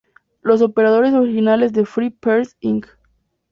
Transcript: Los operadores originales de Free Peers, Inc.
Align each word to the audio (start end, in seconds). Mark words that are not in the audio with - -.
Los 0.41 0.63
operadores 0.63 1.13
originales 1.13 1.73
de 1.73 1.85
Free 1.85 2.09
Peers, 2.09 2.57
Inc. 2.61 2.87